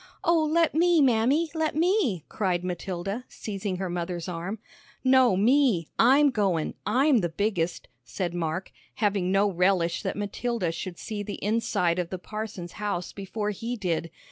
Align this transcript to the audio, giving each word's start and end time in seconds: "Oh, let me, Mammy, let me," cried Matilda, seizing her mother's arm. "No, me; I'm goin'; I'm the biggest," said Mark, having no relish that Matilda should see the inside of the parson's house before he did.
"Oh, 0.23 0.45
let 0.45 0.73
me, 0.73 0.99
Mammy, 0.99 1.51
let 1.53 1.75
me," 1.75 2.23
cried 2.27 2.63
Matilda, 2.63 3.23
seizing 3.29 3.75
her 3.75 3.87
mother's 3.87 4.27
arm. 4.27 4.57
"No, 5.03 5.37
me; 5.37 5.89
I'm 5.99 6.31
goin'; 6.31 6.73
I'm 6.87 7.19
the 7.19 7.29
biggest," 7.29 7.87
said 8.03 8.33
Mark, 8.33 8.71
having 8.95 9.31
no 9.31 9.47
relish 9.51 10.01
that 10.01 10.17
Matilda 10.17 10.71
should 10.71 10.97
see 10.97 11.21
the 11.21 11.35
inside 11.35 11.99
of 11.99 12.09
the 12.09 12.17
parson's 12.17 12.71
house 12.81 13.13
before 13.13 13.51
he 13.51 13.75
did. 13.77 14.09